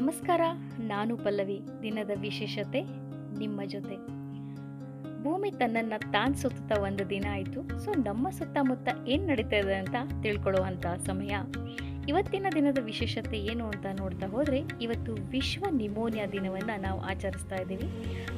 [0.00, 0.40] ನಮಸ್ಕಾರ,
[0.78, 1.60] ನಾನು ಪಲ್ಲವಿ.
[1.82, 2.82] ದಿನದ ವಿಶೇಷತೆ,
[3.38, 3.96] ನಿಮ್ಮ ಜೊತೆ.
[5.22, 7.78] ಭೂಮಿ ತನ್ನನ್ನು ತಾನು ಸುತ್ತ ಒಂದು ದಿನ ಆಯಿತು.
[7.78, 11.36] ಸೊ, ನಮ್ಮ ಸುತ್ತಮುತ್ತ ಏನು ನಡೀತಾ ಇದೆ ಅಂತ ತಿಳ್ಕೊಳ್ಳುವಂಥ ಸಮಯ.
[12.08, 17.88] ಇವತ್ತಿನ ದಿನದ ವಿಶೇಷತೆ ಏನು ಅಂತ ನೋಡ್ತಾ ಹೋದರೆ ಇವತ್ತು ವಿಶ್ವ ನಿಮೋನಿಯಾ ದಿನವನ್ನು ನಾವು ಆಚರಿಸ್ತಾ ಇದ್ದೀವಿ.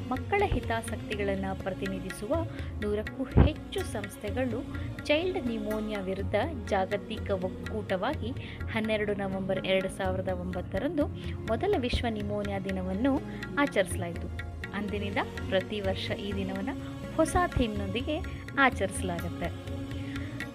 [0.09, 2.33] ಮಕ್ಕಳ ಹಿತಾಸಕ್ತಿಗಳನ್ನು ಪ್ರತಿನಿಧಿಸುವ
[2.81, 4.59] ನೂರಕ್ಕೂ ಹೆಚ್ಚು ಸಂಸ್ಥೆಗಳು
[5.05, 6.35] ಚೈಲ್ಡ್ ನಿಮೋನಿಯಾ ವಿರುದ್ಧ
[6.69, 8.31] ಜಾಗತಿಕ ಒಕ್ಕೂಟವಾಗಿ
[8.71, 11.07] ಹನ್ನೆರಡು ನವೆಂಬರ್ ಎರಡು ಸಾವಿರದ ಒಂಬತ್ತರಂದು
[11.47, 13.13] ಮೊದಲ ವಿಶ್ವ ನಿಮೋನಿಯಾ ದಿನವನ್ನು
[13.59, 14.27] ಆಚರಿಸಲಾಯಿತು.
[14.73, 15.17] ಅಂದಿನಿಂದ
[15.49, 16.75] ಪ್ರತಿ ವರ್ಷ ಈ ದಿನವನ್ನು
[17.15, 18.17] ಹೊಸ ಥೀಮ್ನೊಂದಿಗೆ
[18.59, 19.72] ಆಚರಿಸಲಾಗುತ್ತೆ.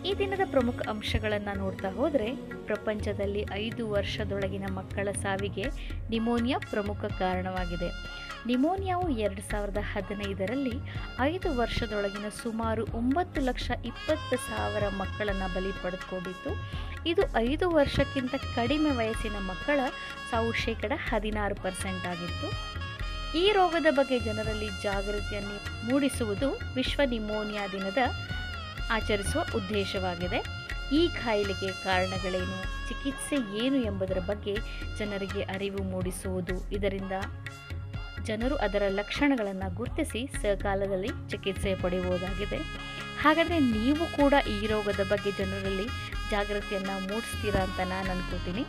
[0.07, 5.65] ಈ ದಿನದ ಪ್ರಮುಖ ಅಂಶಗಳನ್ನು ನೋಡ್ತಾ ಹೋದರೆ ಪ್ರಪಂಚದಲ್ಲಿ ಐದು ವರ್ಷದೊಳಗಿನ ಮಕ್ಕಳ ಸಾವಿಗೆ
[6.11, 7.89] ನಿಮೋನಿಯಾ ಪ್ರಮುಖ ಕಾರಣವಾಗಿದೆ.
[8.47, 10.75] ನಿಮೋನಿಯಾವು ಎರಡು ಸಾವಿರದ ಹದಿನೈದರಲ್ಲಿ
[11.21, 16.53] ಐದು ವರ್ಷದೊಳಗಿನ ಸುಮಾರು ಒಂಬತ್ತು ಲಕ್ಷ ಇಪ್ಪತ್ತು ಸಾವಿರ ಮಕ್ಕಳನ್ನು ಬಲಿ ಪಡೆದುಕೊಂಡಿತ್ತು.
[17.07, 19.81] ಇದು ಐದು ವರ್ಷಕ್ಕಿಂತ ಕಡಿಮೆ ವಯಸ್ಸಿನ ಮಕ್ಕಳ
[20.31, 22.79] ಸಾವು ಶೇಕಡ ಹದಿನಾರು ಪರ್ಸೆಂಟ್ ಆಗಿತ್ತು.
[23.39, 27.99] ಈ ರೋಗದ ಬಗ್ಗೆ ಜನರಲ್ಲಿ ಜಾಗೃತಿಯನ್ನು ಮೂಡಿಸುವುದು ವಿಶ್ವ ನಿಮೋನಿಯಾ ದಿನದ
[28.91, 30.41] ಆಚರಿಸುವ ಉದ್ದೇಶವಾಗಿದೆ.
[30.93, 32.57] ಈ ಕಾಯಿಲೆಗೆ ಕಾರಣಗಳೇನು?
[32.89, 34.55] ಚಿಕಿತ್ಸೆ ಏನು ಎಂಬುದರ ಬಗ್ಗೆ
[34.99, 37.13] ಜನರಿಗೆ ಅರಿವು ಮೂಡಿಸುವುದು ಇದರಿಂದ
[38.25, 42.59] ಜನರು ಅದರ ಲಕ್ಷಣಗಳನ್ನು ಗುರುತಿಸಿ ಸಕಾಲದಲ್ಲಿ ಚಿಕಿತ್ಸೆ ಪಡೆಯುವುದಾಗಿದೆ.
[43.23, 45.87] ಹಾಗಾದರೆ ನೀವು ಕೂಡ ಈ ರೋಗದ ಬಗ್ಗೆ ಜನರಲ್ಲಿ
[46.31, 48.65] ಜಾಗೃತಿಯನ್ನು ಮೂಡಿಸ್ತೀರಾ ಅಂತ ನಾನು ಅನ್ಕೋತೀನಿ.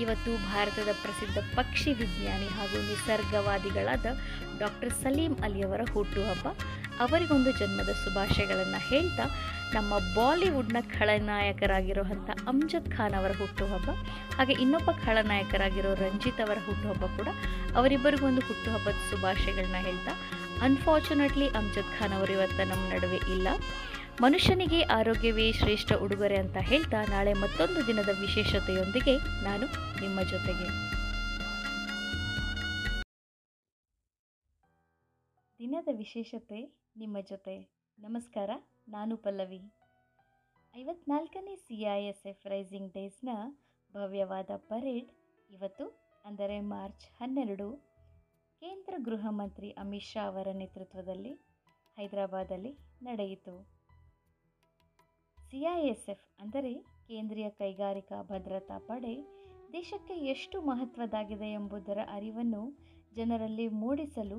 [0.00, 4.06] ಇವತ್ತು ಭಾರತದ ಪ್ರಸಿದ್ಧ ಪಕ್ಷಿ ವಿಜ್ಞಾನಿ ಹಾಗೂ ನಿಸರ್ಗವಾದಿಗಳಾದ
[4.58, 6.48] ಡಾಕ್ಟರ್ ಸಲೀಂ ಅಲಿಯವರ ಹುಟ್ಟುಹಬ್ಬ.
[7.00, 9.24] ಅವರಿಗೊಂದು ಜನ್ಮದ ಶುಭಾಶಯಗಳನ್ನು ಹೇಳ್ತಾ
[9.72, 13.90] ನಮ್ಮ ಬಾಲಿವುಡ್ನ ಖಳನಾಯಕರಾಗಿರುವಂಥ ಅಮ್ಜದ್ ಖಾನ್ ಅವರ ಹುಟ್ಟುಹಬ್ಬ,
[14.36, 17.28] ಹಾಗೆ ಇನ್ನೊಬ್ಬ ಖಳನಾಯಕರಾಗಿರೋ ರಂಜಿತ್ ಅವರ ಹುಟ್ಟುಹಬ್ಬ ಕೂಡ
[17.76, 20.14] ಅವರಿಬ್ಬರಿಗೊಂದು ಹುಟ್ಟುಹಬ್ಬದ ಶುಭಾಶಯಗಳನ್ನ ಹೇಳ್ತಾ
[20.62, 23.48] ಅನ್ಫಾರ್ಚುನೇಟ್ಲಿ ಅಮ್ಜದ್ ಖಾನ್ ಅವರು ಇವತ್ತು ನಮ್ಮ ನಡುವೆ ಇಲ್ಲ.
[24.20, 29.66] ಮನುಷ್ಯನಿಗೆ ಆರೋಗ್ಯವೇ ಶ್ರೇಷ್ಠ ಉಡುಗೊರೆ ಅಂತ ಹೇಳ್ತಾ ನಾಳೆ ಮತ್ತೊಂದು ದಿನದ ವಿಶೇಷತೆಯೊಂದಿಗೆ ನಾನು
[30.00, 30.66] ನಿಮ್ಮ ಜೊತೆಗೆ
[36.00, 36.58] ವಿಶೇಷತೆ
[36.96, 37.54] ನಿಮ್ಮ ಜೊತೆ.
[37.98, 38.50] ನಮಸ್ಕಾರ,
[38.88, 39.60] ನಾನು Pallavi.
[40.74, 43.28] ಐವತ್ನಾಲ್ಕನೇ C I S F raising ಡೇಸ್ನ
[43.94, 45.10] ಭವ್ಯವಾದ ಪರೇಡ್
[45.50, 45.86] ಇವತ್ತು,
[46.24, 47.68] ಅಂದರೆ ಮಾರ್ಚ್ ಹನ್ನೆರಡು,
[48.62, 51.32] ಕೇಂದ್ರ ಗೃಹ ಮಂತ್ರಿ ಅಮಿತ್ ಶಾ ಅವರ ನೇತೃತ್ವದಲ್ಲಿ
[51.98, 52.72] ಹೈದರಾಬಾದಲ್ಲಿ
[53.02, 53.56] ನಡೆಯಿತು.
[55.38, 55.60] ಸಿ
[56.40, 56.72] ಅಂದರೆ
[57.08, 59.14] ಕೇಂದ್ರೀಯ ಕೈಗಾರಿಕಾ ಭದ್ರತಾ ಪಡೆ
[59.72, 62.62] ದೇಶಕ್ಕೆ ಎಷ್ಟು ಮಹತ್ವದಾಗಿದೆ ಎಂಬುದರ ಅರಿವನ್ನು
[63.16, 64.38] ಜನರಲ್ಲಿ ಮೂಡಿಸಲು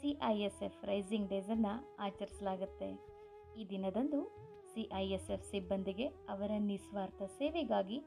[0.00, 1.72] C I S F raising ಡೇಸನ್ನು
[2.06, 2.88] ಆಚರಿಸಲಾಗುತ್ತೆ.
[3.58, 4.20] ಈ ದಿನದಂದು
[4.72, 7.98] ಸಿ ಐ ಎಸ್ ಎಫ್ ಸಿಬ್ಬಂದಿಗೆ ಅವರ ನಿಸ್ವಾರ್ಥ ಸೇವೆಗಾಗಿ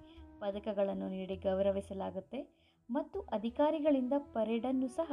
[0.41, 2.39] ಪದಕಗಳನ್ನು ನೀಡಿ ಗೌರವಿಸಲಾಗುತ್ತೆ
[2.89, 5.11] ಮತ್ತು ಅಧಿಕಾರಿಗಳಿಂದ ಪರೇಡನ್ನು ಸಹ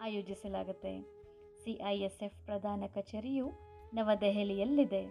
[0.00, 0.92] ಆಯೋಜಿಸಲಾಗುತ್ತೆ.
[1.62, 3.46] ಸಿ ಐ ಎಸ್ ಎಫ್ ಪ್ರಧಾನ ಕಚೇರಿಯು
[3.94, 5.02] ನವದೆಹಲಿಯಲ್ಲಿದೆ.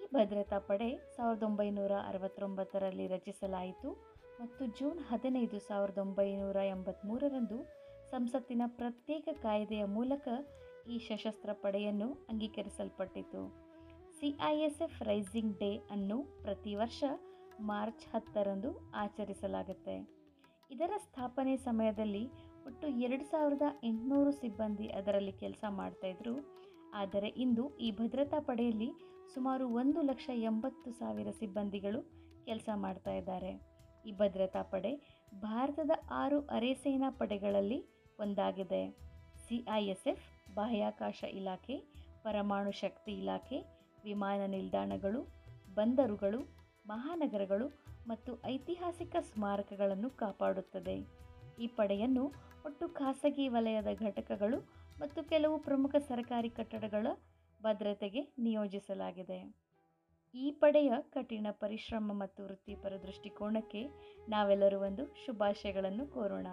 [0.00, 3.90] ಈ ಭದ್ರತಾ ಪಡೆ ಸಾವಿರದ ಒಂಬೈನೂರ ಅರವತ್ತೊಂಬತ್ತರಲ್ಲಿ ರಚಿಸಲಾಯಿತು
[4.40, 7.58] ಮತ್ತು ಜೂನ್ ಹದಿನೈದು, ಸಾವಿರದ ಒಂಬೈನೂರ ಎಂಬತ್ತ್ಮೂರರಂದು
[8.10, 10.28] ಸಂಸತ್ತಿನ ಪ್ರತ್ಯೇಕ ಕಾಯ್ದೆಯ ಮೂಲಕ
[10.92, 13.42] ಈ ಸಶಸ್ತ್ರ ಪಡೆಯನ್ನು ಅಂಗೀಕರಿಸಲ್ಪಟ್ಟಿತು.
[14.18, 17.04] C I S F raising day ಅನ್ನು ಪ್ರತಿ ವರ್ಷ
[17.70, 19.96] ಮಾರ್ಚ್ ಹತ್ತರಂದು ಆಚರಿಸಲಾಗುತ್ತೆ.
[20.70, 22.24] ಇದರ ಸ್ಥಾಪನೆ ಸಮಯದಲ್ಲಿ
[22.66, 26.34] ಒಟ್ಟು ಎರಡು ಸಾವಿರದ ಎಂಟುನೂರು ಸಿಬ್ಬಂದಿ ಅದರಲ್ಲಿ ಕೆಲಸ ಮಾಡ್ತಾಯಿದ್ರು
[27.02, 28.90] ಆದರೆ ಇಂದು ಈ ಭದ್ರತಾ ಪಡೆಯಲ್ಲಿ
[29.34, 32.00] ಸುಮಾರು ಒಂದು ಲಕ್ಷ ಎಂಬತ್ತು ಸಾವಿರ ಸಿಬ್ಬಂದಿಗಳು
[32.44, 33.52] ಕೆಲಸ ಮಾಡ್ತಾ ಇದ್ದಾರೆ.
[34.04, 34.92] ಈ ಭದ್ರತಾ ಪಡೆ
[35.42, 35.92] ಭಾರತದ
[36.22, 37.78] ಆರು ಅರೆಸೇನಾ ಪಡೆಗಳಲ್ಲಿ
[38.20, 38.90] ಒಂದಾಗಿದೆ.
[39.48, 39.64] ಸಿ
[40.54, 41.76] ಬಾಹ್ಯಾಕಾಶ ಇಲಾಖೆ,
[42.22, 43.60] ಪರಮಾಣು ಶಕ್ತಿ ಇಲಾಖೆ,
[44.04, 45.22] ವಿಮಾನ ನಿಲ್ದಾಣಗಳು,
[45.74, 46.38] ಬಂದರುಗಳು,
[46.86, 51.24] ಮಹಾನಗರಗಳು ಮತ್ತು ಐತಿಹಾಸಿಕ ಸ್ಮಾರಕಗಳನ್ನು ಕಾಪಾಡುತ್ತದೆ.
[51.58, 52.32] ಈ ಪಡೆಯನ್ನು
[52.64, 54.58] ಒಟ್ಟು ಖಾಸಗಿ ವಲಯದ ಘಟಕಗಳು
[55.00, 57.06] ಮತ್ತು ಕೆಲವು ಪ್ರಮುಖ ಸರ್ಕಾರಿ ಕಟ್ಟಡಗಳ
[57.62, 59.64] ಭದ್ರತೆಗೆ ನಿಯೋಜಿಸಲಾಗಿದೆ.
[60.34, 63.86] ಈ ಪಡೆಯ ಕಠಿಣ ಪರಿಶ್ರಮ ಮತ್ತು ವೃತ್ತಿಪರ ದೃಷ್ಟಿಕೋನಕ್ಕೆ
[64.28, 66.46] ನಾವೆಲ್ಲರೂ ಒಂದು ಶುಭಾಶಯಗಳನ್ನು ಕೋರೋಣ.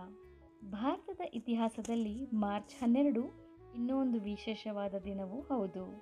[0.64, 3.24] ಭಾರತದ ಇತಿಹಾಸದಲ್ಲಿ ಮಾರ್ಚ್ ಹನ್ನೆರಡು
[3.76, 6.02] ಇನ್ನೊಂದು ವಿಶೇಷವಾದ ದಿನವೂ ಹೌದು.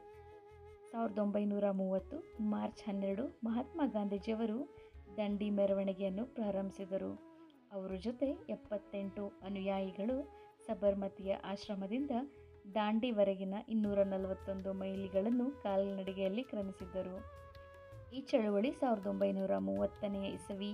[0.91, 4.75] ಸಾವಿರದ ಒಂಬೈನೂರ ಮೂವತ್ತು ಮಾರ್ಚ್ ಹನ್ನೆರಡು ಮಹಾತ್ಮ ಗಾಂಧೀಜಿಯವರು
[5.17, 7.29] ದಂಡಿ ಮೆರವಣಿಗೆಯನ್ನು ಪ್ರಾರಂಭಿಸಿದರು.
[7.71, 12.11] ಅವರ ಜೊತೆ ಎಪ್ಪತ್ತೆಂಟು ಅನುಯಾಯಿಗಳು ಸಬರ್ಮತಿಯ ಆಶ್ರಮದಿಂದ
[12.75, 17.17] ದಾಂಡಿವರೆಗಿನ ಇನ್ನೂರ ನಲವತ್ತೊಂದು ಮೈಲಿಗಳನ್ನು ಕಾಲ್ನಡಿಗೆಯಲ್ಲಿ ಕ್ರಮಿಸಿದ್ದರು.
[18.13, 20.73] ಈ ಚಳುವಳಿ ಸಾವಿರದ ಒಂಬೈನೂರ ಮೂವತ್ತನೆಯ ಇಸವಿ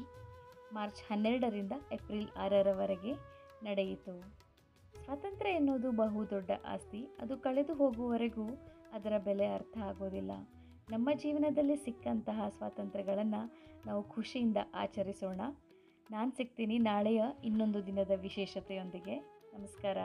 [0.73, 4.21] ಮಾರ್ಚ್ ಹನ್ನೆರಡರಿಂದ ಏಪ್ರಿಲ್ ಆರರವರೆಗೆ ನಡೆಯಿತು.
[5.03, 7.07] ಸ್ವಾತಂತ್ರ್ಯ ಎನ್ನುವುದು ಬಹುದೊಡ್ಡ ಆಸ್ತಿ.
[7.19, 8.47] ಅದು ಕಳೆದು ಹೋಗುವವರೆಗೂ
[8.93, 10.31] ಅದರ ಬೆಲೆ ಅರ್ಥ ಆಗೋದಿಲ್ಲ.
[10.91, 13.53] ನಮ್ಮ ಜೀವನದಲ್ಲಿ ಸಿಕ್ಕಂತಹ ಸ್ವಾತಂತ್ರ್ಯಗಳನ್ನು
[13.85, 15.41] ನಾವು ಖುಷಿಯಿಂದ ಆಚರಿಸೋಣ.
[16.11, 19.19] ನಾನು ಸಿಗ್ತೀನಿ ನಾಳೆಯ ಇನ್ನೊಂದು ದಿನದ ವಿಶೇಷತೆಯೊಂದಿಗೆ.
[19.57, 19.97] ನಮಸ್ಕಾರ.